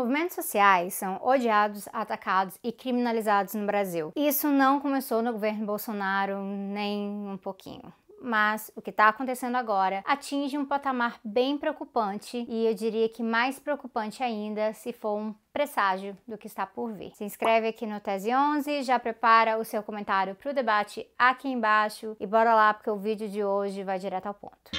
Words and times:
Movimentos 0.00 0.34
sociais 0.34 0.94
são 0.94 1.20
odiados, 1.22 1.86
atacados 1.92 2.58
e 2.64 2.72
criminalizados 2.72 3.52
no 3.52 3.66
Brasil. 3.66 4.12
Isso 4.16 4.48
não 4.48 4.80
começou 4.80 5.20
no 5.20 5.30
governo 5.30 5.66
Bolsonaro 5.66 6.42
nem 6.42 7.06
um 7.06 7.36
pouquinho 7.36 7.92
mas 8.22 8.70
o 8.76 8.82
que 8.82 8.90
está 8.90 9.08
acontecendo 9.08 9.56
agora 9.56 10.02
atinge 10.06 10.58
um 10.58 10.66
patamar 10.66 11.18
bem 11.24 11.56
preocupante 11.56 12.44
e 12.50 12.66
eu 12.66 12.74
diria 12.74 13.08
que 13.08 13.22
mais 13.22 13.58
preocupante 13.58 14.22
ainda 14.22 14.74
se 14.74 14.92
for 14.92 15.16
um 15.16 15.34
presságio 15.54 16.14
do 16.28 16.36
que 16.36 16.46
está 16.46 16.66
por 16.66 16.92
vir. 16.92 17.12
Se 17.14 17.24
inscreve 17.24 17.68
aqui 17.68 17.86
no 17.86 17.98
Tese 17.98 18.34
11, 18.34 18.82
já 18.82 18.98
prepara 18.98 19.56
o 19.56 19.64
seu 19.64 19.82
comentário 19.82 20.34
para 20.34 20.50
o 20.50 20.54
debate 20.54 21.06
aqui 21.18 21.48
embaixo 21.48 22.14
e 22.20 22.26
bora 22.26 22.54
lá 22.54 22.74
porque 22.74 22.90
o 22.90 22.98
vídeo 22.98 23.26
de 23.26 23.42
hoje 23.42 23.82
vai 23.82 23.98
direto 23.98 24.26
ao 24.26 24.34
ponto. 24.34 24.70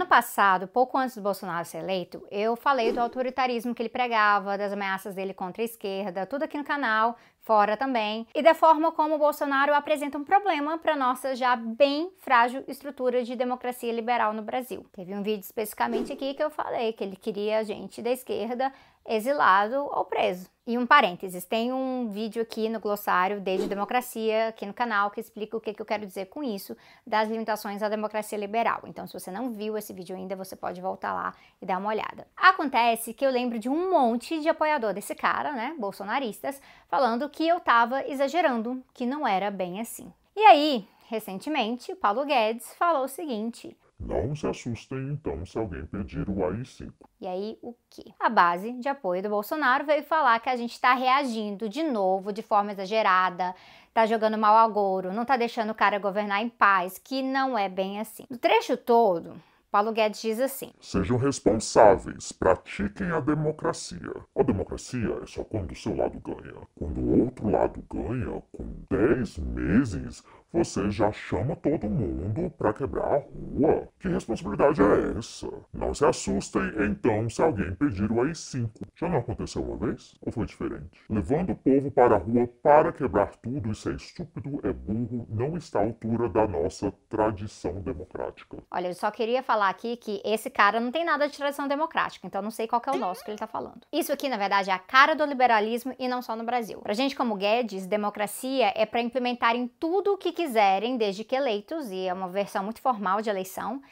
Ano 0.00 0.08
passado, 0.08 0.66
pouco 0.66 0.96
antes 0.96 1.14
do 1.14 1.20
Bolsonaro 1.20 1.66
ser 1.66 1.80
eleito, 1.80 2.26
eu 2.30 2.56
falei 2.56 2.90
do 2.90 2.98
autoritarismo 2.98 3.74
que 3.74 3.82
ele 3.82 3.90
pregava, 3.90 4.56
das 4.56 4.72
ameaças 4.72 5.14
dele 5.14 5.34
contra 5.34 5.62
a 5.62 5.64
esquerda, 5.66 6.24
tudo 6.24 6.44
aqui 6.44 6.56
no 6.56 6.64
canal, 6.64 7.18
fora 7.42 7.76
também, 7.76 8.26
e 8.34 8.42
da 8.42 8.54
forma 8.54 8.92
como 8.92 9.16
o 9.16 9.18
Bolsonaro 9.18 9.74
apresenta 9.74 10.16
um 10.16 10.24
problema 10.24 10.78
para 10.78 10.96
nossa 10.96 11.36
já 11.36 11.54
bem 11.54 12.10
frágil 12.16 12.64
estrutura 12.66 13.22
de 13.22 13.36
democracia 13.36 13.92
liberal 13.92 14.32
no 14.32 14.40
Brasil. 14.40 14.86
Teve 14.90 15.14
um 15.14 15.22
vídeo 15.22 15.42
especificamente 15.42 16.14
aqui 16.14 16.32
que 16.32 16.42
eu 16.42 16.48
falei 16.48 16.94
que 16.94 17.04
ele 17.04 17.16
queria 17.16 17.62
gente 17.62 18.00
da 18.00 18.10
esquerda 18.10 18.72
exilado 19.06 19.76
ou 19.76 20.04
preso. 20.04 20.48
E 20.66 20.78
um 20.78 20.86
parênteses, 20.86 21.44
tem 21.44 21.72
um 21.72 22.08
vídeo 22.08 22.40
aqui 22.40 22.68
no 22.68 22.78
glossário 22.78 23.40
Desde 23.40 23.66
Democracia, 23.66 24.48
aqui 24.48 24.64
no 24.64 24.72
canal, 24.72 25.10
que 25.10 25.20
explica 25.20 25.56
o 25.56 25.60
que, 25.60 25.74
que 25.74 25.82
eu 25.82 25.86
quero 25.86 26.06
dizer 26.06 26.26
com 26.26 26.44
isso, 26.44 26.76
das 27.04 27.28
limitações 27.28 27.82
à 27.82 27.88
democracia 27.88 28.38
liberal. 28.38 28.82
Então, 28.84 29.04
se 29.06 29.12
você 29.12 29.32
não 29.32 29.50
viu 29.50 29.76
esse 29.76 29.92
vídeo 29.92 30.14
ainda, 30.14 30.36
você 30.36 30.54
pode 30.54 30.80
voltar 30.80 31.12
lá 31.12 31.34
e 31.60 31.66
dar 31.66 31.78
uma 31.78 31.88
olhada. 31.88 32.26
Acontece 32.36 33.12
que 33.12 33.26
eu 33.26 33.30
lembro 33.30 33.58
de 33.58 33.68
um 33.68 33.90
monte 33.90 34.38
de 34.40 34.48
apoiador 34.48 34.94
desse 34.94 35.14
cara, 35.14 35.52
né, 35.52 35.74
bolsonaristas, 35.76 36.62
falando 36.88 37.28
que 37.28 37.48
eu 37.48 37.58
tava 37.58 38.06
exagerando, 38.06 38.80
que 38.94 39.04
não 39.04 39.26
era 39.26 39.50
bem 39.50 39.80
assim. 39.80 40.12
E 40.36 40.40
aí, 40.42 40.88
recentemente, 41.08 41.92
o 41.92 41.96
Paulo 41.96 42.24
Guedes 42.24 42.72
falou 42.74 43.04
o 43.04 43.08
seguinte: 43.08 43.76
não 44.00 44.34
se 44.34 44.46
assustem 44.46 45.10
então 45.10 45.44
se 45.44 45.58
alguém 45.58 45.84
pedir 45.86 46.28
o 46.28 46.44
AI-5. 46.44 46.92
E 47.20 47.26
aí 47.26 47.58
o 47.62 47.74
que? 47.90 48.14
A 48.18 48.28
base 48.28 48.72
de 48.72 48.88
apoio 48.88 49.22
do 49.22 49.28
Bolsonaro 49.28 49.84
veio 49.84 50.02
falar 50.02 50.40
que 50.40 50.48
a 50.48 50.56
gente 50.56 50.72
está 50.72 50.94
reagindo 50.94 51.68
de 51.68 51.82
novo 51.82 52.32
de 52.32 52.42
forma 52.42 52.72
exagerada, 52.72 53.54
tá 53.92 54.06
jogando 54.06 54.38
mal 54.38 54.56
ao 54.56 54.72
Goro, 54.72 55.12
não 55.12 55.24
tá 55.24 55.36
deixando 55.36 55.70
o 55.70 55.74
cara 55.74 55.98
governar 55.98 56.42
em 56.42 56.48
paz, 56.48 56.98
que 56.98 57.22
não 57.22 57.58
é 57.58 57.68
bem 57.68 58.00
assim. 58.00 58.24
No 58.30 58.38
trecho 58.38 58.76
todo, 58.76 59.34
Paulo 59.70 59.92
Guedes 59.92 60.20
diz 60.20 60.40
assim: 60.40 60.72
Sejam 60.80 61.16
responsáveis, 61.16 62.32
pratiquem 62.32 63.12
a 63.12 63.20
democracia. 63.20 64.12
A 64.34 64.42
democracia 64.42 65.20
é 65.22 65.26
só 65.26 65.44
quando 65.44 65.70
o 65.70 65.76
seu 65.76 65.94
lado 65.94 66.18
ganha. 66.18 66.56
Quando 66.74 67.00
o 67.00 67.24
outro 67.24 67.48
lado 67.48 67.80
ganha, 67.88 68.42
com 68.50 68.66
10 68.90 69.38
meses, 69.38 70.24
você 70.52 70.90
já 70.90 71.12
chama 71.12 71.54
todo 71.56 71.88
mundo 71.88 72.50
para 72.58 72.72
quebrar 72.72 73.14
a 73.14 73.18
rua. 73.18 73.88
Que 73.98 74.08
responsabilidade 74.08 74.82
é 74.82 75.18
essa? 75.18 75.48
Não 75.72 75.94
se 75.94 76.04
assustem 76.04 76.62
então 76.80 77.28
se 77.30 77.40
alguém 77.40 77.74
pedir 77.74 78.10
o 78.10 78.20
AI-5. 78.22 78.68
Já 78.96 79.08
não 79.08 79.18
aconteceu 79.18 79.62
uma 79.62 79.76
vez? 79.76 80.16
Ou 80.20 80.32
foi 80.32 80.46
diferente? 80.46 81.00
Levando 81.08 81.50
o 81.50 81.56
povo 81.56 81.90
para 81.90 82.16
a 82.16 82.18
rua 82.18 82.48
para 82.62 82.92
quebrar 82.92 83.36
tudo, 83.36 83.70
isso 83.70 83.88
é 83.90 83.94
estúpido, 83.94 84.60
é 84.64 84.72
burro, 84.72 85.26
não 85.30 85.56
está 85.56 85.80
à 85.80 85.82
altura 85.84 86.28
da 86.28 86.46
nossa 86.46 86.92
tradição 87.08 87.80
democrática. 87.80 88.58
Olha, 88.70 88.88
eu 88.88 88.94
só 88.94 89.10
queria 89.10 89.42
falar 89.42 89.68
aqui 89.68 89.96
que 89.96 90.20
esse 90.24 90.50
cara 90.50 90.80
não 90.80 90.90
tem 90.90 91.04
nada 91.04 91.28
de 91.28 91.36
tradição 91.36 91.68
democrática, 91.68 92.26
então 92.26 92.42
não 92.42 92.50
sei 92.50 92.66
qual 92.66 92.82
é 92.86 92.90
o 92.90 92.98
nosso 92.98 93.24
que 93.24 93.30
ele 93.30 93.36
está 93.36 93.46
falando. 93.46 93.80
Isso 93.92 94.12
aqui, 94.12 94.28
na 94.28 94.36
verdade, 94.36 94.70
é 94.70 94.72
a 94.72 94.78
cara 94.78 95.14
do 95.14 95.24
liberalismo 95.24 95.94
e 95.98 96.08
não 96.08 96.22
só 96.22 96.34
no 96.34 96.44
Brasil. 96.44 96.80
Pra 96.80 96.94
gente 96.94 97.14
como 97.14 97.36
Guedes, 97.36 97.86
democracia 97.86 98.72
é 98.74 98.84
para 98.84 99.00
implementar 99.00 99.54
em 99.54 99.68
tudo 99.68 100.14
o 100.14 100.18
que 100.18 100.32
quiserem, 100.40 100.96
desde 100.96 101.22
que 101.22 101.36
eleitos, 101.36 101.90
e 101.90 102.06
é 102.06 102.14
uma 102.14 102.28
versão 102.28 102.64
muito 102.64 102.80
formal 102.80 103.20
de 103.20 103.28
eleição. 103.28 103.82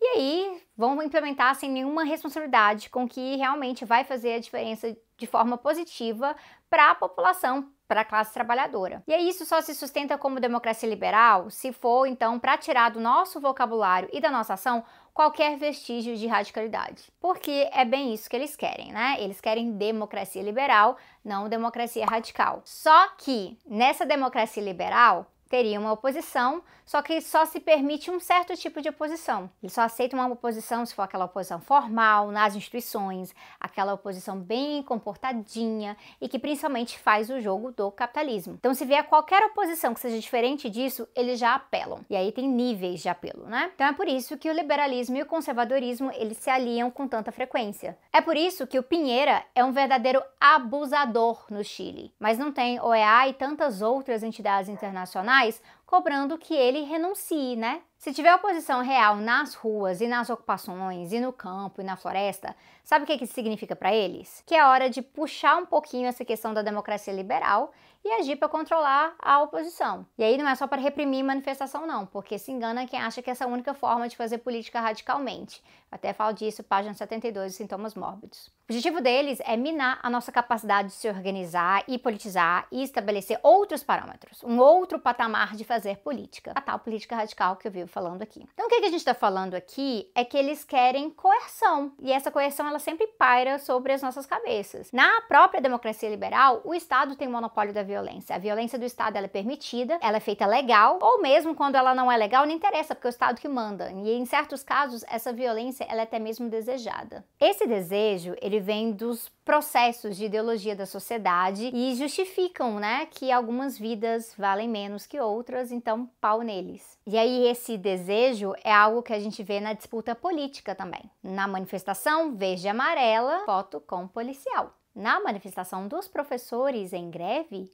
E 0.00 0.06
aí 0.16 0.62
vão 0.76 1.02
implementar 1.02 1.54
sem 1.54 1.70
nenhuma 1.70 2.04
responsabilidade 2.04 2.88
com 2.88 3.06
que 3.06 3.36
realmente 3.36 3.84
vai 3.84 4.04
fazer 4.04 4.34
a 4.34 4.38
diferença 4.38 4.96
de 5.16 5.26
forma 5.26 5.58
positiva 5.58 6.34
para 6.70 6.92
a 6.92 6.94
população, 6.94 7.68
para 7.86 8.02
a 8.02 8.04
classe 8.04 8.32
trabalhadora. 8.32 9.02
E 9.06 9.14
isso 9.28 9.44
só 9.44 9.60
se 9.60 9.74
sustenta 9.74 10.16
como 10.16 10.38
democracia 10.38 10.88
liberal 10.88 11.50
se 11.50 11.72
for 11.72 12.06
então 12.06 12.38
para 12.38 12.56
tirar 12.56 12.90
do 12.90 13.00
nosso 13.00 13.40
vocabulário 13.40 14.08
e 14.12 14.20
da 14.20 14.30
nossa 14.30 14.54
ação 14.54 14.84
qualquer 15.12 15.58
vestígio 15.58 16.16
de 16.16 16.26
radicalidade. 16.28 17.10
Porque 17.20 17.68
é 17.72 17.84
bem 17.84 18.14
isso 18.14 18.30
que 18.30 18.36
eles 18.36 18.54
querem, 18.54 18.92
né? 18.92 19.16
Eles 19.18 19.40
querem 19.40 19.72
democracia 19.72 20.42
liberal, 20.42 20.96
não 21.24 21.48
democracia 21.48 22.06
radical. 22.06 22.62
Só 22.64 23.08
que 23.18 23.58
nessa 23.66 24.06
democracia 24.06 24.62
liberal 24.62 25.26
teria 25.48 25.80
uma 25.80 25.92
oposição, 25.92 26.62
só 26.84 27.02
que 27.02 27.20
só 27.20 27.44
se 27.44 27.60
permite 27.60 28.10
um 28.10 28.20
certo 28.20 28.56
tipo 28.56 28.80
de 28.80 28.88
oposição. 28.88 29.50
Ele 29.62 29.70
só 29.70 29.82
aceita 29.82 30.16
uma 30.16 30.26
oposição 30.26 30.84
se 30.84 30.94
for 30.94 31.02
aquela 31.02 31.24
oposição 31.24 31.60
formal, 31.60 32.30
nas 32.30 32.54
instituições, 32.54 33.34
aquela 33.58 33.94
oposição 33.94 34.38
bem 34.38 34.82
comportadinha 34.82 35.96
e 36.20 36.28
que 36.28 36.38
principalmente 36.38 36.98
faz 36.98 37.30
o 37.30 37.40
jogo 37.40 37.72
do 37.72 37.90
capitalismo. 37.90 38.54
Então, 38.58 38.74
se 38.74 38.84
vier 38.84 39.04
qualquer 39.04 39.42
oposição 39.44 39.94
que 39.94 40.00
seja 40.00 40.18
diferente 40.18 40.68
disso, 40.68 41.08
eles 41.14 41.38
já 41.38 41.54
apelam. 41.54 42.00
E 42.08 42.16
aí 42.16 42.32
tem 42.32 42.48
níveis 42.48 43.00
de 43.00 43.08
apelo, 43.08 43.46
né? 43.46 43.70
Então 43.74 43.86
é 43.86 43.92
por 43.92 44.08
isso 44.08 44.36
que 44.36 44.50
o 44.50 44.54
liberalismo 44.54 45.16
e 45.16 45.22
o 45.22 45.26
conservadorismo 45.26 46.10
eles 46.14 46.38
se 46.38 46.50
aliam 46.50 46.90
com 46.90 47.06
tanta 47.06 47.32
frequência. 47.32 47.98
É 48.12 48.20
por 48.20 48.36
isso 48.36 48.66
que 48.66 48.78
o 48.78 48.82
Pinheira 48.82 49.44
é 49.54 49.64
um 49.64 49.72
verdadeiro 49.72 50.22
abusador 50.40 51.44
no 51.50 51.62
Chile, 51.62 52.12
mas 52.18 52.38
não 52.38 52.50
tem 52.50 52.80
OEA 52.80 53.28
e 53.28 53.32
tantas 53.34 53.82
outras 53.82 54.22
entidades 54.22 54.68
internacionais 54.68 55.37
cobrando 55.86 56.36
que 56.36 56.54
ele 56.54 56.82
renuncie, 56.82 57.56
né? 57.56 57.80
Se 57.96 58.12
tiver 58.12 58.34
oposição 58.34 58.82
real 58.82 59.16
nas 59.16 59.54
ruas 59.54 60.00
e 60.00 60.06
nas 60.06 60.30
ocupações 60.30 61.12
e 61.12 61.18
no 61.18 61.32
campo 61.32 61.80
e 61.80 61.84
na 61.84 61.96
floresta, 61.96 62.54
sabe 62.84 63.04
o 63.04 63.06
que 63.06 63.24
isso 63.24 63.32
significa 63.32 63.74
para 63.74 63.92
eles? 63.92 64.42
Que 64.46 64.54
é 64.54 64.64
hora 64.64 64.90
de 64.90 65.02
puxar 65.02 65.56
um 65.56 65.66
pouquinho 65.66 66.06
essa 66.06 66.24
questão 66.24 66.52
da 66.52 66.62
democracia 66.62 67.12
liberal 67.12 67.72
e 68.04 68.12
agir 68.12 68.36
para 68.36 68.48
controlar 68.48 69.14
a 69.18 69.42
oposição. 69.42 70.06
E 70.16 70.24
aí 70.24 70.38
não 70.38 70.48
é 70.48 70.54
só 70.54 70.66
para 70.66 70.80
reprimir 70.80 71.24
manifestação 71.24 71.86
não, 71.86 72.06
porque 72.06 72.38
se 72.38 72.50
engana 72.50 72.86
quem 72.86 73.00
acha 73.00 73.22
que 73.22 73.30
essa 73.30 73.44
é 73.44 73.46
a 73.46 73.50
única 73.50 73.74
forma 73.74 74.08
de 74.08 74.16
fazer 74.16 74.38
política 74.38 74.80
radicalmente. 74.80 75.62
Até 75.90 76.12
falo 76.12 76.34
disso, 76.34 76.62
página 76.62 76.92
72, 76.92 77.54
Sintomas 77.54 77.94
Mórbidos. 77.94 78.48
O 78.68 78.72
objetivo 78.72 79.00
deles 79.00 79.40
é 79.46 79.56
minar 79.56 79.98
a 80.02 80.10
nossa 80.10 80.30
capacidade 80.30 80.88
de 80.88 80.94
se 80.94 81.08
organizar 81.08 81.82
e 81.88 81.96
politizar 81.98 82.66
e 82.70 82.82
estabelecer 82.82 83.40
outros 83.42 83.82
parâmetros, 83.82 84.44
um 84.44 84.58
outro 84.58 84.98
patamar 84.98 85.56
de 85.56 85.64
fazer 85.64 85.96
política, 85.98 86.52
a 86.54 86.60
tal 86.60 86.78
política 86.78 87.16
radical 87.16 87.56
que 87.56 87.66
eu 87.66 87.72
vivo 87.72 87.88
falando 87.88 88.20
aqui. 88.20 88.46
Então 88.52 88.66
o 88.66 88.68
que, 88.68 88.74
a 88.74 88.90
gente 88.90 88.96
está 88.96 89.14
falando 89.14 89.54
aqui 89.54 90.10
é 90.14 90.22
que 90.22 90.36
eles 90.36 90.64
querem 90.64 91.08
coerção, 91.08 91.92
e 91.98 92.12
essa 92.12 92.30
coerção 92.30 92.68
ela 92.68 92.78
sempre 92.78 93.06
paira 93.06 93.58
sobre 93.58 93.94
as 93.94 94.02
nossas 94.02 94.26
cabeças. 94.26 94.92
Na 94.92 95.22
própria 95.22 95.62
democracia 95.62 96.10
liberal, 96.10 96.60
o 96.62 96.74
Estado 96.74 97.16
tem 97.16 97.26
monopólio 97.26 97.72
da 97.72 97.82
violência. 97.82 97.97
A 98.30 98.38
violência 98.38 98.78
do 98.78 98.84
Estado 98.84 99.16
é 99.16 99.28
permitida, 99.28 99.98
ela 100.00 100.16
é 100.18 100.20
feita 100.20 100.46
legal, 100.46 100.98
ou 101.00 101.20
mesmo 101.20 101.54
quando 101.54 101.74
ela 101.74 101.94
não 101.94 102.10
é 102.10 102.16
legal, 102.16 102.46
não 102.46 102.52
interessa, 102.52 102.94
porque 102.94 103.06
é 103.06 103.10
o 103.10 103.16
Estado 103.16 103.40
que 103.40 103.48
manda. 103.48 103.90
E 103.90 104.12
em 104.12 104.24
certos 104.24 104.62
casos, 104.62 105.04
essa 105.08 105.32
violência 105.32 105.84
é 105.84 106.00
até 106.00 106.18
mesmo 106.18 106.48
desejada. 106.48 107.24
Esse 107.40 107.66
desejo, 107.66 108.34
ele 108.40 108.60
vem 108.60 108.92
dos 108.92 109.28
processos 109.44 110.16
de 110.16 110.26
ideologia 110.26 110.76
da 110.76 110.84
sociedade 110.84 111.70
e 111.72 111.94
justificam, 111.94 112.78
né, 112.78 113.06
que 113.10 113.32
algumas 113.32 113.78
vidas 113.78 114.34
valem 114.36 114.68
menos 114.68 115.06
que 115.06 115.18
outras, 115.18 115.72
então 115.72 116.08
pau 116.20 116.42
neles. 116.42 116.98
E 117.06 117.16
aí 117.16 117.46
esse 117.46 117.78
desejo 117.78 118.52
é 118.62 118.70
algo 118.70 119.02
que 119.02 119.12
a 119.12 119.18
gente 119.18 119.42
vê 119.42 119.58
na 119.58 119.72
disputa 119.72 120.14
política 120.14 120.74
também. 120.74 121.02
Na 121.22 121.48
manifestação 121.48 122.34
verde 122.34 122.68
amarela, 122.68 123.44
foto 123.46 123.80
com 123.80 124.06
policial. 124.06 124.74
Na 124.94 125.20
manifestação 125.20 125.88
dos 125.88 126.08
professores 126.08 126.92
em 126.92 127.08
greve, 127.08 127.72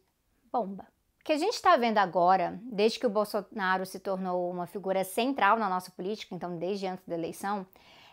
bomba. 0.55 0.87
O 1.21 1.25
que 1.25 1.33
a 1.33 1.39
gente 1.39 1.55
está 1.55 1.77
vendo 1.77 1.99
agora, 1.99 2.61
desde 2.63 3.01
que 3.01 3.07
o 3.07 3.11
Bolsonaro 3.11 3.85
se 3.85 3.99
tornou 3.99 4.49
uma 4.49 4.67
figura 4.67 5.03
central 5.03 5.59
na 5.59 5.69
nossa 5.69 5.91
política, 5.91 6.35
então 6.35 6.57
desde 6.57 6.87
antes 6.87 7.05
da 7.07 7.15
eleição, 7.15 7.67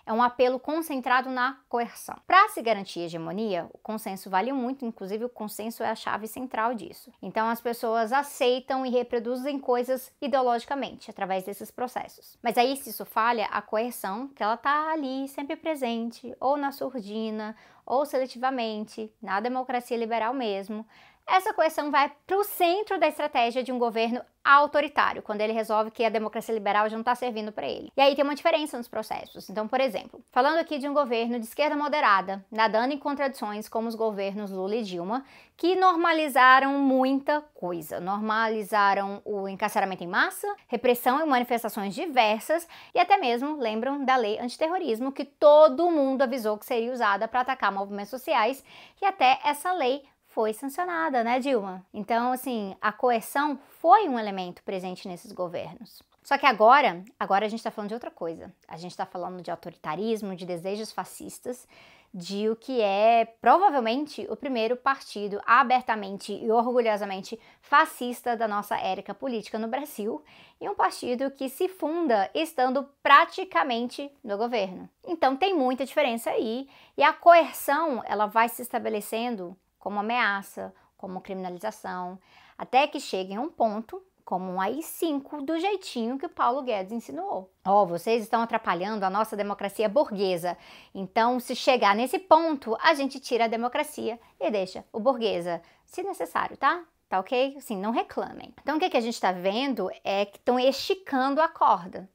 é 0.04 0.12
um 0.12 0.24
apelo 0.24 0.60
concentrado 0.60 1.30
na 1.30 1.60
coerção. 1.70 2.16
Para 2.26 2.50
se 2.50 2.60
garantir 2.62 3.02
hegemonia, 3.02 3.70
o 3.72 3.78
consenso 3.78 4.30
vale 4.30 4.52
muito, 4.52 4.84
inclusive 4.84 5.26
o 5.26 5.30
consenso 5.30 5.84
é 5.84 5.90
a 5.90 5.96
chave 5.96 6.28
central 6.28 6.74
disso. 6.74 7.12
Então 7.22 7.48
as 7.48 7.62
pessoas 7.62 8.12
aceitam 8.12 8.84
e 8.86 8.90
reproduzem 8.90 9.60
coisas 9.60 10.12
ideologicamente 10.20 11.12
através 11.12 11.44
desses 11.44 11.70
processos. 11.70 12.40
Mas 12.42 12.58
aí 12.58 12.76
se 12.76 12.90
isso 12.90 13.06
falha, 13.06 13.46
a 13.52 13.62
coerção, 13.62 14.30
que 14.30 14.42
ela 14.42 14.58
tá 14.58 14.92
ali 14.92 15.28
sempre 15.28 15.56
presente, 15.56 16.36
ou 16.40 16.58
na 16.58 16.72
surdina, 16.72 17.56
ou 17.86 18.06
seletivamente, 18.06 19.14
na 19.22 19.40
democracia 19.40 19.98
liberal 19.98 20.34
mesmo, 20.34 20.86
essa 21.27 21.53
coerção 21.53 21.91
vai 21.91 22.12
para 22.25 22.38
o 22.38 22.44
centro 22.44 23.00
da 23.00 23.07
estratégia 23.07 23.63
de 23.63 23.71
um 23.71 23.79
governo 23.79 24.21
autoritário, 24.44 25.21
quando 25.21 25.41
ele 25.41 25.53
resolve 25.53 25.91
que 25.91 26.03
a 26.03 26.09
democracia 26.09 26.53
liberal 26.53 26.89
já 26.89 26.95
não 26.95 27.01
está 27.01 27.13
servindo 27.13 27.51
para 27.51 27.68
ele. 27.68 27.91
E 27.95 28.01
aí 28.01 28.15
tem 28.15 28.23
uma 28.23 28.33
diferença 28.33 28.77
nos 28.77 28.88
processos. 28.88 29.50
Então, 29.50 29.68
por 29.68 29.79
exemplo, 29.79 30.23
falando 30.31 30.57
aqui 30.57 30.79
de 30.79 30.89
um 30.89 30.94
governo 30.94 31.39
de 31.39 31.45
esquerda 31.45 31.75
moderada, 31.75 32.44
nadando 32.51 32.94
em 32.94 32.97
contradições 32.97 33.69
como 33.69 33.88
os 33.88 33.95
governos 33.95 34.51
Lula 34.51 34.75
e 34.75 34.83
Dilma, 34.83 35.23
que 35.56 35.75
normalizaram 35.75 36.73
muita 36.79 37.41
coisa. 37.53 38.00
Normalizaram 38.00 39.21
o 39.23 39.47
encarceramento 39.47 40.03
em 40.03 40.07
massa, 40.07 40.47
repressão 40.68 41.21
e 41.21 41.25
manifestações 41.25 41.94
diversas 41.94 42.68
e 42.95 43.00
até 43.00 43.18
mesmo 43.18 43.57
lembram 43.57 44.03
da 44.03 44.15
lei 44.15 44.39
antiterrorismo 44.39 45.12
que 45.12 45.23
todo 45.23 45.91
mundo 45.91 46.23
avisou 46.23 46.57
que 46.57 46.65
seria 46.65 46.91
usada 46.91 47.27
para 47.27 47.41
atacar 47.41 47.71
movimentos 47.71 48.09
sociais 48.09 48.63
e 49.00 49.06
até 49.06 49.39
essa 49.44 49.71
lei 49.71 50.03
foi 50.33 50.54
sancionada, 50.54 51.24
né, 51.24 51.39
Dilma? 51.39 51.86
Então, 51.94 52.31
assim, 52.31 52.75
a 52.81 52.92
coerção 52.92 53.60
foi 53.80 54.07
um 54.07 54.18
elemento 54.18 54.63
presente 54.63 55.07
nesses 55.07 55.31
governos. 55.31 56.01
Só 56.24 56.38
que 56.38 56.45
agora, 56.45 57.04
agora 57.19 57.45
a 57.45 57.50
gente 57.50 57.60
está 57.60 57.72
falando 57.72 57.89
de 57.89 57.95
outra 57.95 58.12
coisa. 58.12 58.54
A 58.68 58.78
gente 58.78 58.92
está 58.92 59.06
falando 59.06 59.42
de 59.42 59.50
autoritarismo, 59.50 60.36
de 60.36 60.45
desejos 60.45 60.92
fascistas, 60.92 61.68
de 62.13 62.50
o 62.50 62.56
que 62.56 62.81
é 62.81 63.25
provavelmente 63.42 64.28
o 64.30 64.36
primeiro 64.36 64.75
partido 64.75 65.42
abertamente 65.45 66.33
e 66.33 66.51
orgulhosamente 66.51 67.39
fascista 67.62 68.36
da 68.36 68.48
nossa 68.48 68.78
época 68.78 69.13
política 69.13 69.57
no 69.57 69.68
Brasil 69.68 70.22
e 70.60 70.69
um 70.69 70.75
partido 70.75 71.31
que 71.31 71.48
se 71.48 71.69
funda 71.69 72.30
estando 72.33 72.88
praticamente 73.01 74.12
no 74.24 74.38
governo. 74.38 74.89
Então 75.07 75.38
tem 75.38 75.56
muita 75.56 75.86
diferença 75.86 76.30
aí 76.30 76.68
e 76.98 77.04
a 77.04 77.13
coerção 77.13 78.04
ela 78.06 78.25
vai 78.25 78.50
se 78.50 78.62
estabelecendo 78.62 79.57
como 79.81 80.00
ameaça, 80.00 80.74
como 80.95 81.19
criminalização, 81.19 82.18
até 82.57 82.88
que 82.88 83.00
chegue 83.00 83.36
a 83.36 83.42
um 83.42 83.50
ponto 83.50 84.01
como 84.24 84.50
um 84.50 84.62
AI-5 84.62 85.44
do 85.44 85.60
jeitinho 85.60 86.18
que 86.18 86.30
Paulo 86.30 86.62
Guedes 86.62 86.94
insinuou. 86.94 87.51
Ó, 87.66 87.81
oh, 87.81 87.88
vocês 87.88 88.22
estão 88.22 88.42
atrapalhando 88.42 89.04
a 89.04 89.10
nossa 89.10 89.36
democracia 89.36 89.89
burguesa. 89.89 90.57
Então, 90.94 91.39
se 91.39 91.56
chegar 91.56 91.95
nesse 91.95 92.19
ponto, 92.19 92.78
a 92.80 92.94
gente 92.94 93.19
tira 93.19 93.45
a 93.45 93.50
democracia 93.50 94.19
e 94.39 94.51
deixa 94.51 94.86
o 94.94 95.00
burguesa, 95.00 95.62
se 95.83 96.04
necessário, 96.04 96.56
tá? 96.56 96.83
Tá 97.10 97.19
ok? 97.19 97.56
Assim, 97.57 97.75
não 97.75 97.92
reclamem. 97.92 98.54
Então, 98.62 98.78
o 98.78 98.80
que, 98.80 98.89
que 98.89 98.98
a 98.98 99.01
gente 99.01 99.16
está 99.16 99.31
vendo 99.31 99.89
é 100.04 100.24
que 100.24 100.38
estão 100.38 100.57
esticando 100.57 101.42
a 101.42 101.50
corda. 101.50 102.07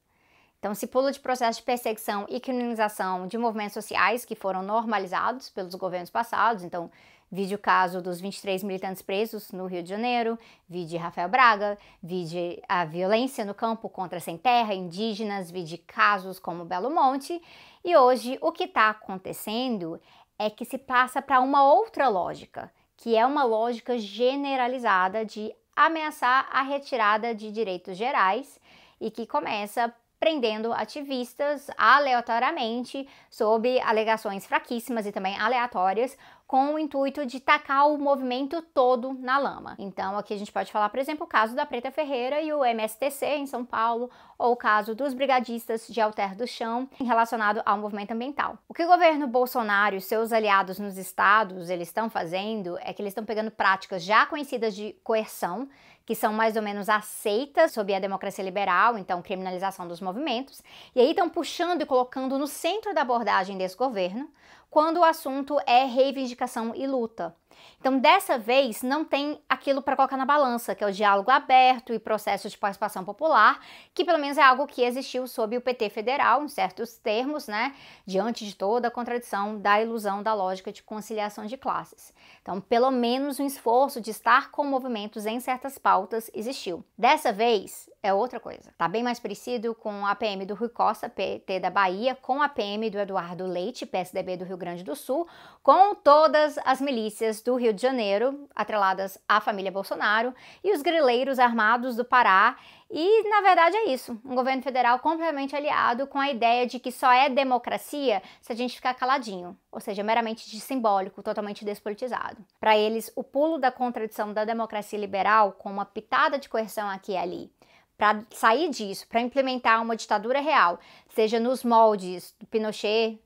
Então, 0.59 0.73
se 0.73 0.87
pula 0.87 1.11
de 1.11 1.19
processo 1.19 1.59
de 1.59 1.65
perseguição 1.65 2.25
e 2.27 2.39
criminalização 2.39 3.27
de 3.27 3.37
movimentos 3.37 3.73
sociais 3.73 4.25
que 4.25 4.33
foram 4.33 4.63
normalizados 4.63 5.51
pelos 5.51 5.75
governos 5.75 6.09
passados. 6.09 6.63
Então, 6.63 6.89
Vide 7.29 7.55
o 7.55 7.59
caso 7.59 8.01
dos 8.01 8.21
23 8.21 8.63
militantes 8.63 9.01
presos 9.01 9.51
no 9.51 9.65
Rio 9.65 9.83
de 9.83 9.89
Janeiro, 9.89 10.39
vide 10.67 10.95
Rafael 10.95 11.27
Braga, 11.27 11.77
vide 12.01 12.61
a 12.69 12.85
violência 12.85 13.43
no 13.43 13.53
campo 13.53 13.89
contra 13.89 14.19
sem 14.21 14.37
terra, 14.37 14.73
indígenas, 14.73 15.51
vide 15.51 15.77
casos 15.77 16.39
como 16.39 16.63
Belo 16.63 16.89
Monte. 16.89 17.41
E 17.83 17.97
hoje 17.97 18.37
o 18.41 18.51
que 18.53 18.63
está 18.63 18.89
acontecendo 18.89 19.99
é 20.39 20.49
que 20.49 20.63
se 20.63 20.77
passa 20.77 21.21
para 21.21 21.41
uma 21.41 21.69
outra 21.69 22.07
lógica, 22.07 22.71
que 22.95 23.17
é 23.17 23.25
uma 23.25 23.43
lógica 23.43 23.99
generalizada 23.99 25.25
de 25.25 25.53
ameaçar 25.75 26.47
a 26.51 26.61
retirada 26.61 27.35
de 27.35 27.51
direitos 27.51 27.97
gerais 27.97 28.57
e 29.01 29.11
que 29.11 29.27
começa 29.27 29.93
prendendo 30.19 30.73
ativistas 30.73 31.69
aleatoriamente 31.77 33.07
sob 33.29 33.79
alegações 33.81 34.45
fraquíssimas 34.45 35.05
e 35.05 35.11
também 35.11 35.37
aleatórias, 35.37 36.17
com 36.47 36.73
o 36.73 36.79
intuito 36.79 37.25
de 37.25 37.41
tacar 37.41 37.89
o 37.89 37.97
movimento 37.97 38.61
todo 38.61 39.13
na 39.13 39.37
lama. 39.37 39.75
Então, 39.77 40.17
aqui 40.17 40.33
a 40.33 40.37
gente 40.37 40.51
pode 40.51 40.71
falar, 40.71 40.89
por 40.89 40.99
exemplo, 40.99 41.25
o 41.25 41.29
caso 41.29 41.53
da 41.53 41.65
Preta 41.65 41.91
Ferreira 41.91 42.41
e 42.41 42.53
o 42.53 42.63
MSTC 42.63 43.25
em 43.25 43.45
São 43.45 43.65
Paulo, 43.65 44.09
ou 44.37 44.53
o 44.53 44.57
caso 44.57 44.93
dos 44.93 45.13
brigadistas 45.13 45.87
de 45.87 45.99
Alter 45.99 46.35
do 46.35 46.47
Chão 46.47 46.89
relacionado 46.99 47.61
ao 47.65 47.77
movimento 47.77 48.11
ambiental. 48.11 48.57
O 48.67 48.73
que 48.73 48.83
o 48.83 48.87
governo 48.87 49.27
Bolsonaro 49.27 49.95
e 49.95 50.01
seus 50.01 50.31
aliados 50.31 50.79
nos 50.79 50.97
estados 50.97 51.69
eles 51.69 51.87
estão 51.87 52.09
fazendo 52.09 52.77
é 52.81 52.93
que 52.93 53.01
eles 53.01 53.11
estão 53.11 53.25
pegando 53.25 53.51
práticas 53.51 54.03
já 54.03 54.25
conhecidas 54.25 54.75
de 54.75 54.95
coerção, 55.03 55.67
que 56.05 56.15
são 56.15 56.31
mais 56.31 56.55
ou 56.55 56.61
menos 56.61 56.87
aceitas 56.87 57.73
sob 57.73 57.93
a 57.93 57.99
democracia 57.99 58.43
liberal, 58.43 58.97
então 58.97 59.21
criminalização 59.21 59.87
dos 59.87 59.99
movimentos, 59.99 60.63
e 60.95 61.01
aí 61.01 61.09
estão 61.09 61.29
puxando 61.29 61.81
e 61.81 61.85
colocando 61.85 62.37
no 62.37 62.47
centro 62.47 62.93
da 62.93 63.01
abordagem 63.01 63.57
desse 63.57 63.75
governo 63.75 64.29
quando 64.69 64.97
o 64.97 65.03
assunto 65.03 65.57
é 65.65 65.85
reivindicação 65.85 66.73
e 66.75 66.85
luta. 66.85 67.35
Então, 67.79 67.99
dessa 67.99 68.37
vez, 68.37 68.81
não 68.81 69.05
tem 69.05 69.39
aquilo 69.47 69.81
para 69.81 69.95
colocar 69.95 70.17
na 70.17 70.25
balança, 70.25 70.75
que 70.75 70.83
é 70.83 70.87
o 70.87 70.91
diálogo 70.91 71.29
aberto 71.29 71.93
e 71.93 71.99
processo 71.99 72.49
de 72.49 72.57
participação 72.57 73.03
popular, 73.03 73.59
que 73.93 74.03
pelo 74.03 74.17
menos 74.17 74.37
é 74.37 74.41
algo 74.41 74.67
que 74.67 74.81
existiu 74.81 75.27
sob 75.27 75.57
o 75.57 75.61
PT 75.61 75.89
federal, 75.89 76.43
em 76.43 76.47
certos 76.47 76.97
termos, 76.97 77.47
né, 77.47 77.75
diante 78.05 78.45
de 78.45 78.55
toda 78.55 78.87
a 78.87 78.91
contradição 78.91 79.57
da 79.57 79.81
ilusão 79.81 80.23
da 80.23 80.33
lógica 80.33 80.71
de 80.71 80.83
conciliação 80.83 81.45
de 81.45 81.57
classes. 81.57 82.13
Então, 82.41 82.59
pelo 82.59 82.91
menos 82.91 83.39
um 83.39 83.45
esforço 83.45 84.01
de 84.01 84.11
estar 84.11 84.51
com 84.51 84.63
movimentos 84.63 85.25
em 85.25 85.39
certas 85.39 85.77
pautas 85.77 86.31
existiu. 86.33 86.83
Dessa 86.97 87.31
vez, 87.31 87.89
é 88.01 88.13
outra 88.13 88.39
coisa. 88.39 88.73
Tá 88.77 88.87
bem 88.87 89.03
mais 89.03 89.19
parecido 89.19 89.75
com 89.75 90.05
a 90.05 90.15
PM 90.15 90.45
do 90.45 90.55
Rui 90.55 90.69
Costa, 90.69 91.09
PT 91.09 91.59
da 91.59 91.69
Bahia, 91.69 92.15
com 92.15 92.41
a 92.41 92.49
PM 92.49 92.89
do 92.89 92.97
Eduardo 92.97 93.45
Leite, 93.45 93.85
PSDB 93.85 94.37
do 94.37 94.45
Rio 94.45 94.56
Grande 94.57 94.83
do 94.83 94.95
Sul, 94.95 95.27
com 95.63 95.95
todas 95.95 96.57
as 96.65 96.81
milícias 96.81 97.41
do 97.41 97.55
Rio 97.55 97.73
de 97.73 97.81
Janeiro, 97.81 98.47
atreladas 98.55 99.17
à 99.27 99.39
família 99.39 99.71
Bolsonaro, 99.71 100.33
e 100.63 100.73
os 100.73 100.81
grileiros 100.81 101.39
armados 101.39 101.95
do 101.95 102.03
Pará. 102.03 102.57
E, 102.89 103.29
na 103.29 103.41
verdade, 103.41 103.75
é 103.75 103.89
isso. 103.89 104.19
Um 104.25 104.35
governo 104.35 104.61
federal 104.61 104.99
completamente 104.99 105.55
aliado 105.55 106.07
com 106.07 106.19
a 106.19 106.29
ideia 106.29 106.65
de 106.65 106.79
que 106.79 106.91
só 106.91 107.11
é 107.11 107.29
democracia 107.29 108.21
se 108.41 108.51
a 108.51 108.55
gente 108.55 108.75
ficar 108.75 108.93
caladinho, 108.93 109.57
ou 109.71 109.79
seja, 109.79 110.03
meramente 110.03 110.49
de 110.49 110.59
simbólico, 110.59 111.21
totalmente 111.21 111.65
despolitizado. 111.65 112.37
Para 112.59 112.77
eles, 112.77 113.11
o 113.15 113.23
pulo 113.23 113.57
da 113.57 113.71
contradição 113.71 114.33
da 114.33 114.45
democracia 114.45 114.97
liberal, 114.97 115.51
com 115.51 115.69
uma 115.69 115.85
pitada 115.85 116.39
de 116.39 116.49
coerção 116.49 116.89
aqui 116.89 117.11
e 117.11 117.17
ali, 117.17 117.51
para 117.97 118.23
sair 118.29 118.69
disso, 118.69 119.07
para 119.07 119.21
implementar 119.21 119.81
uma 119.81 119.95
ditadura 119.95 120.39
real, 120.39 120.79
seja 121.09 121.39
nos 121.39 121.63
moldes 121.63 122.35
do 122.39 122.45
Pinochet 122.45 123.19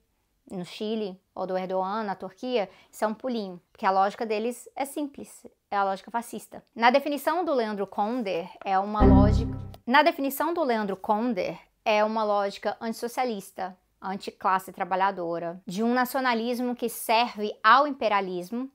no 0.52 0.66
Chile 0.66 1.20
ou 1.34 1.48
do 1.48 1.58
Erdogan 1.58 2.04
na 2.04 2.16
Turquia, 2.16 2.70
isso 2.92 3.04
é 3.04 3.08
um 3.08 3.14
pulinho, 3.14 3.62
porque 3.72 3.86
a 3.86 3.92
lógica 3.92 4.26
deles 4.26 4.68
é 4.76 4.86
simples, 4.86 5.46
é 5.70 5.78
a 5.78 5.84
lógica 5.84 6.12
fascista. 6.12 6.64
Na 6.76 6.90
definição 6.90 7.44
do 7.44 7.54
Leandro 7.54 7.88
Konder, 7.88 8.50
é 8.64 8.78
uma 8.78 9.04
lógica. 9.04 9.58
Na 9.86 10.04
definição 10.04 10.54
do 10.54 10.64
Leandro 10.64 10.96
Konder, 10.96 11.58
é 11.84 12.04
uma 12.04 12.24
lógica 12.24 12.78
antissocialista, 12.80 13.78
anticlasse 14.02 14.72
trabalhadora, 14.72 15.62
de 15.66 15.84
um 15.84 15.94
nacionalismo 15.94 16.76
que 16.76 16.90
serve 16.90 17.54
ao 17.64 17.88
imperialismo 17.88 18.70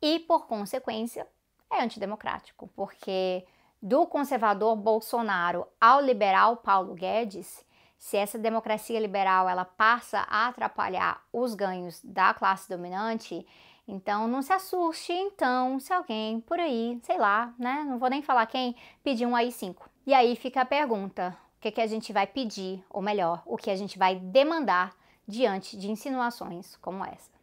e, 0.00 0.20
por 0.20 0.46
consequência, 0.46 1.26
é 1.70 1.82
antidemocrático, 1.82 2.68
porque 2.76 3.44
do 3.82 4.06
conservador 4.06 4.76
Bolsonaro 4.76 5.66
ao 5.80 6.00
liberal 6.00 6.56
Paulo 6.56 6.94
Guedes, 6.94 7.64
se 8.04 8.18
essa 8.18 8.38
democracia 8.38 9.00
liberal 9.00 9.48
ela 9.48 9.64
passa 9.64 10.26
a 10.28 10.48
atrapalhar 10.48 11.24
os 11.32 11.54
ganhos 11.54 12.02
da 12.04 12.34
classe 12.34 12.68
dominante, 12.68 13.46
então 13.88 14.28
não 14.28 14.42
se 14.42 14.52
assuste 14.52 15.10
então 15.10 15.80
se 15.80 15.90
alguém 15.90 16.38
por 16.38 16.60
aí, 16.60 17.00
sei 17.02 17.16
lá, 17.16 17.54
né, 17.58 17.82
não 17.88 17.98
vou 17.98 18.10
nem 18.10 18.20
falar 18.20 18.44
quem, 18.44 18.76
pedir 19.02 19.24
um 19.24 19.34
AI-5. 19.34 19.76
E 20.06 20.12
aí 20.12 20.36
fica 20.36 20.60
a 20.60 20.66
pergunta, 20.66 21.34
o 21.56 21.60
que, 21.62 21.70
que 21.70 21.80
a 21.80 21.86
gente 21.86 22.12
vai 22.12 22.26
pedir, 22.26 22.84
ou 22.90 23.00
melhor, 23.00 23.42
o 23.46 23.56
que 23.56 23.70
a 23.70 23.76
gente 23.76 23.98
vai 23.98 24.16
demandar 24.16 24.94
diante 25.26 25.74
de 25.74 25.90
insinuações 25.90 26.76
como 26.82 27.02
essa. 27.06 27.33